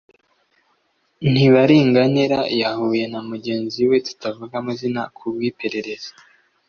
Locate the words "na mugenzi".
3.11-3.79